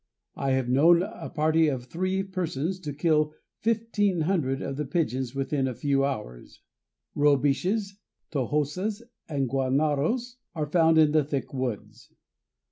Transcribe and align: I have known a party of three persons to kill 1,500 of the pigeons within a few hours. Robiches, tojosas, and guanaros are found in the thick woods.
I 0.35 0.53
have 0.53 0.67
known 0.67 1.03
a 1.03 1.29
party 1.29 1.67
of 1.67 1.83
three 1.85 2.23
persons 2.23 2.79
to 2.79 2.91
kill 2.91 3.35
1,500 3.63 4.59
of 4.63 4.75
the 4.77 4.85
pigeons 4.85 5.35
within 5.35 5.67
a 5.67 5.75
few 5.75 6.03
hours. 6.03 6.61
Robiches, 7.15 7.97
tojosas, 8.31 9.03
and 9.29 9.47
guanaros 9.47 10.37
are 10.55 10.65
found 10.65 10.97
in 10.97 11.11
the 11.11 11.23
thick 11.23 11.53
woods. 11.53 12.11